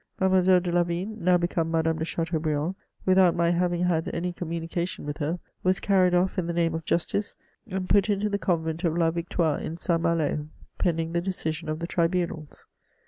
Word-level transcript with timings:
Mademoiselle 0.19 0.59
de 0.61 0.71
Lavigne, 0.71 1.15
now 1.19 1.37
become 1.37 1.69
Madame 1.69 1.99
de 1.99 2.05
Chateaubriand, 2.05 2.73
without 3.05 3.35
my 3.35 3.51
having 3.51 3.83
had 3.83 4.09
any 4.15 4.33
communication 4.33 5.05
with 5.05 5.17
her, 5.19 5.37
was 5.61 5.79
carried 5.79 6.15
off 6.15 6.39
in 6.39 6.47
the 6.47 6.53
name 6.53 6.73
of 6.73 6.83
justice, 6.85 7.35
and 7.69 7.87
put 7.87 8.09
into 8.09 8.27
the 8.27 8.39
convent 8.39 8.83
of 8.83 8.97
La 8.97 9.11
Victoire 9.11 9.59
in 9.59 9.75
St. 9.75 10.01
Malo, 10.01 10.47
pending 10.79 11.11
the 11.13 11.21
decision 11.21 11.69
of 11.69 11.77
the 11.77 11.85
tribunals. 11.85 12.65